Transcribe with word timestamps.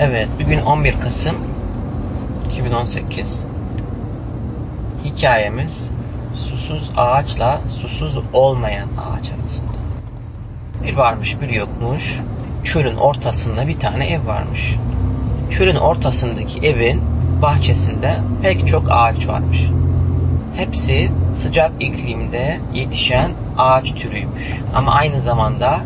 Evet, 0.00 0.28
bugün 0.44 0.60
11 0.60 1.00
Kasım 1.00 1.36
2018. 2.50 3.44
Hikayemiz 5.04 5.88
susuz 6.34 6.90
ağaçla 6.96 7.60
susuz 7.68 8.18
olmayan 8.32 8.88
ağaç 8.88 9.30
arasında. 9.30 9.72
Bir 10.84 10.96
varmış 10.96 11.40
bir 11.40 11.48
yokmuş. 11.48 12.20
Çölün 12.64 12.96
ortasında 12.96 13.68
bir 13.68 13.78
tane 13.78 14.06
ev 14.06 14.26
varmış. 14.26 14.76
Çölün 15.50 15.76
ortasındaki 15.76 16.66
evin 16.66 17.02
bahçesinde 17.42 18.16
pek 18.42 18.68
çok 18.68 18.86
ağaç 18.90 19.28
varmış. 19.28 19.62
Hepsi 20.56 21.10
sıcak 21.34 21.72
iklimde 21.80 22.60
yetişen 22.74 23.30
ağaç 23.58 23.94
türüymüş. 23.94 24.54
Ama 24.74 24.92
aynı 24.92 25.20
zamanda 25.20 25.80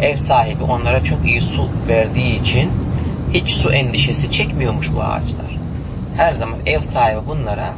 ev 0.00 0.16
sahibi 0.16 0.64
onlara 0.64 1.04
çok 1.04 1.26
iyi 1.26 1.42
su 1.42 1.68
verdiği 1.88 2.40
için 2.40 2.70
hiç 3.34 3.50
su 3.50 3.72
endişesi 3.72 4.30
çekmiyormuş 4.30 4.92
bu 4.94 5.02
ağaçlar. 5.02 5.58
Her 6.16 6.32
zaman 6.32 6.58
ev 6.66 6.80
sahibi 6.80 7.26
bunlara 7.26 7.74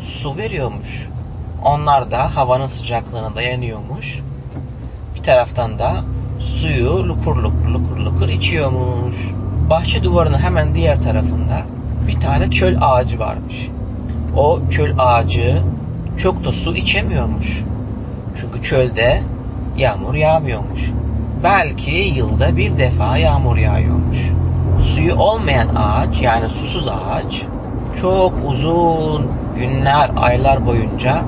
su 0.00 0.36
veriyormuş. 0.36 1.08
Onlar 1.64 2.10
da 2.10 2.36
havanın 2.36 2.66
sıcaklığına 2.66 3.34
dayanıyormuş. 3.34 4.20
Bir 5.14 5.22
taraftan 5.22 5.78
da 5.78 6.04
suyu 6.40 7.08
lukur 7.08 7.36
lukur 7.36 7.68
lukur 7.68 7.96
lukur 7.96 8.28
içiyormuş. 8.28 9.16
Bahçe 9.70 10.02
duvarının 10.02 10.38
hemen 10.38 10.74
diğer 10.74 11.02
tarafında 11.02 11.62
bir 12.08 12.20
tane 12.20 12.50
çöl 12.50 12.76
ağacı 12.80 13.18
varmış. 13.18 13.68
O 14.36 14.60
çöl 14.70 14.94
ağacı 14.98 15.62
çok 16.18 16.44
da 16.44 16.52
su 16.52 16.76
içemiyormuş. 16.76 17.62
Çünkü 18.36 18.62
çölde 18.62 19.22
yağmur 19.76 20.14
yağmıyormuş. 20.14 20.90
Belki 21.44 21.90
yılda 21.90 22.56
bir 22.56 22.78
defa 22.78 23.16
yağmur 23.16 23.56
yağıyormuş. 23.56 24.18
Suyu 24.84 25.14
olmayan 25.14 25.68
ağaç 25.76 26.22
yani 26.22 26.48
susuz 26.48 26.88
ağaç 26.88 27.42
çok 28.00 28.32
uzun 28.46 29.32
günler, 29.56 30.10
aylar 30.16 30.66
boyunca 30.66 31.22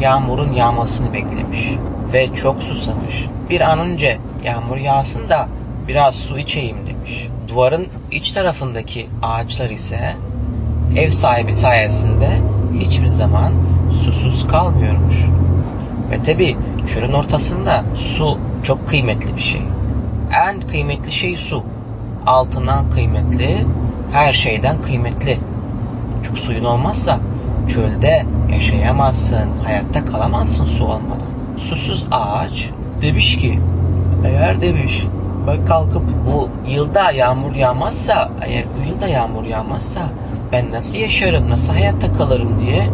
yağmurun 0.00 0.52
yağmasını 0.52 1.12
beklemiş 1.12 1.68
ve 2.12 2.34
çok 2.34 2.62
susamış. 2.62 3.26
Bir 3.50 3.60
an 3.60 3.78
önce 3.78 4.18
yağmur 4.44 4.76
yağsın 4.76 5.28
da 5.28 5.48
biraz 5.88 6.14
su 6.14 6.38
içeyim 6.38 6.76
demiş. 6.86 7.28
Duvarın 7.48 7.86
iç 8.10 8.30
tarafındaki 8.30 9.06
ağaçlar 9.22 9.70
ise 9.70 10.16
ev 10.96 11.10
sahibi 11.10 11.52
sayesinde 11.52 12.28
hiçbir 12.80 13.06
zaman 13.06 13.52
susuz 14.04 14.46
kalmıyormuş. 14.46 15.16
Ve 16.10 16.22
tabi 16.22 16.56
çölün 16.94 17.12
ortasında 17.12 17.84
su 17.94 18.38
çok 18.62 18.88
kıymetli 18.88 19.36
bir 19.36 19.40
şey. 19.40 19.62
En 20.48 20.60
kıymetli 20.60 21.12
şey 21.12 21.36
su. 21.36 21.64
Altından 22.26 22.90
kıymetli, 22.90 23.66
her 24.12 24.32
şeyden 24.32 24.82
kıymetli. 24.82 25.38
Çünkü 26.24 26.40
suyun 26.40 26.64
olmazsa 26.64 27.18
çölde 27.68 28.26
yaşayamazsın, 28.52 29.48
hayatta 29.64 30.04
kalamazsın 30.04 30.64
su 30.64 30.84
olmadan. 30.84 31.26
Susuz 31.56 32.06
ağaç 32.10 32.70
demiş 33.02 33.36
ki, 33.36 33.60
eğer 34.24 34.60
demiş 34.60 35.06
ben 35.46 35.66
kalkıp 35.66 36.02
bu 36.26 36.48
yılda 36.70 37.10
yağmur 37.10 37.54
yağmazsa, 37.54 38.30
eğer 38.42 38.64
bu 38.64 38.88
yılda 38.88 39.08
yağmur 39.08 39.44
yağmazsa 39.44 40.00
ben 40.52 40.72
nasıl 40.72 40.98
yaşarım, 40.98 41.50
nasıl 41.50 41.72
hayatta 41.72 42.12
kalırım 42.12 42.60
diye 42.60 42.86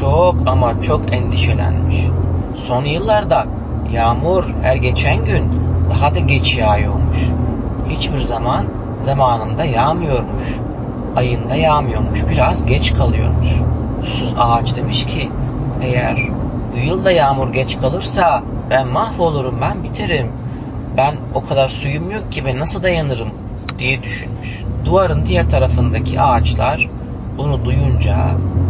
çok 0.00 0.34
ama 0.46 0.82
çok 0.82 1.14
endişelenmiş. 1.14 1.96
Son 2.54 2.84
yıllarda 2.84 3.46
yağmur 3.92 4.44
her 4.62 4.76
geçen 4.76 5.24
gün 5.24 5.44
daha 5.90 6.14
da 6.14 6.18
geç 6.18 6.56
yağıyormuş. 6.56 7.18
Hiçbir 7.88 8.20
zaman 8.20 8.64
zamanında 9.00 9.64
yağmıyormuş. 9.64 10.58
Ayında 11.16 11.54
yağmıyormuş. 11.54 12.28
Biraz 12.30 12.66
geç 12.66 12.94
kalıyormuş. 12.94 13.48
Susuz 14.02 14.34
ağaç 14.38 14.76
demiş 14.76 15.06
ki 15.06 15.30
eğer 15.82 16.16
bu 16.74 16.78
yılda 16.86 17.12
yağmur 17.12 17.52
geç 17.52 17.80
kalırsa 17.80 18.42
ben 18.70 18.88
mahvolurum, 18.88 19.58
ben 19.60 19.82
biterim. 19.82 20.26
Ben 20.96 21.14
o 21.34 21.46
kadar 21.46 21.68
suyum 21.68 22.10
yok 22.10 22.32
ki 22.32 22.44
ben 22.44 22.58
nasıl 22.58 22.82
dayanırım 22.82 23.28
diye 23.78 24.02
düşünmüş. 24.02 24.62
Duvarın 24.84 25.26
diğer 25.26 25.50
tarafındaki 25.50 26.20
ağaçlar 26.20 26.88
bunu 27.38 27.64
duyunca 27.64 28.16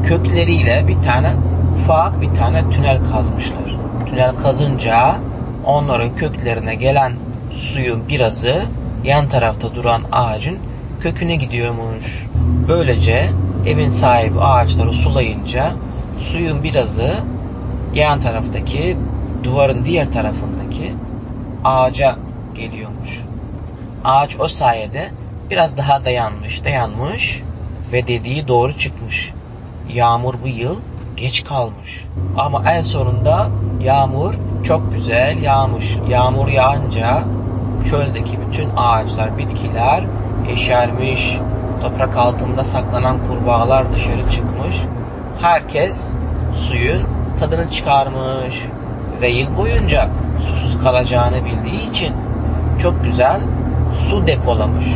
kökleriyle 0.06 0.84
bir 0.88 1.02
tane 1.02 1.32
ufak 1.76 2.20
bir 2.20 2.34
tane 2.34 2.70
tünel 2.70 2.98
kazmışlar. 3.12 3.76
Tünel 4.06 4.32
kazınca 4.42 5.14
onların 5.66 6.16
köklerine 6.16 6.74
gelen 6.74 7.12
suyun 7.52 8.08
birazı 8.08 8.62
yan 9.04 9.28
tarafta 9.28 9.74
duran 9.74 10.02
ağacın 10.12 10.58
köküne 11.00 11.36
gidiyormuş. 11.36 12.26
Böylece 12.68 13.30
evin 13.66 13.90
sahibi 13.90 14.40
ağaçları 14.40 14.92
sulayınca 14.92 15.72
suyun 16.18 16.62
birazı 16.62 17.14
yan 17.94 18.20
taraftaki 18.20 18.96
duvarın 19.44 19.84
diğer 19.84 20.12
tarafındaki 20.12 20.94
ağaca 21.64 22.16
geliyormuş. 22.54 23.20
Ağaç 24.04 24.40
o 24.40 24.48
sayede 24.48 25.10
biraz 25.50 25.76
daha 25.76 26.04
dayanmış, 26.04 26.64
dayanmış 26.64 27.42
ve 27.92 28.06
dediği 28.06 28.48
doğru 28.48 28.72
çıkmış. 28.72 29.32
Yağmur 29.92 30.34
bu 30.44 30.48
yıl 30.48 30.76
geç 31.16 31.44
kalmış. 31.44 32.04
Ama 32.36 32.72
en 32.72 32.82
sonunda 32.82 33.48
yağmur 33.82 34.34
çok 34.64 34.94
güzel 34.94 35.42
yağmış. 35.42 35.96
Yağmur 36.08 36.48
yağınca 36.48 37.24
çöldeki 37.90 38.38
bütün 38.48 38.68
ağaçlar, 38.76 39.38
bitkiler 39.38 40.04
yeşermiş. 40.48 41.38
Toprak 41.82 42.16
altında 42.16 42.64
saklanan 42.64 43.18
kurbağalar 43.28 43.92
dışarı 43.94 44.30
çıkmış. 44.30 44.76
Herkes 45.40 46.12
suyun 46.54 47.02
tadını 47.40 47.70
çıkarmış 47.70 48.62
ve 49.20 49.28
yıl 49.28 49.56
boyunca 49.56 50.08
susuz 50.40 50.82
kalacağını 50.82 51.36
bildiği 51.44 51.90
için 51.90 52.14
çok 52.82 53.04
güzel 53.04 53.40
su 54.08 54.26
depolamış. 54.26 54.86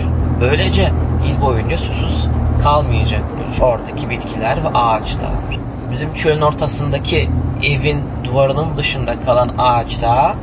Böylece 0.40 0.92
yıl 1.28 1.40
boyunca 1.42 1.78
susuz 1.78 2.28
kalmayacakmış 2.62 3.60
oradaki 3.60 4.10
bitkiler 4.10 4.64
ve 4.64 4.68
ağaçlar. 4.68 5.58
Bizim 5.92 6.14
çölün 6.14 6.40
ortasındaki 6.40 7.30
evin 7.62 8.02
duvarının 8.24 8.76
dışında 8.76 9.14
kalan 9.26 9.50
ağaçta 9.58 10.34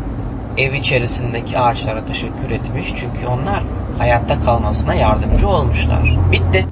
ev 0.58 0.74
içerisindeki 0.74 1.60
ağaçlara 1.60 2.06
teşekkür 2.06 2.52
etmiş. 2.52 2.94
Çünkü 2.96 3.28
onlar 3.28 3.64
hayatta 3.98 4.42
kalmasına 4.42 4.94
yardımcı 4.94 5.48
olmuşlar. 5.48 6.18
Bitti. 6.32 6.66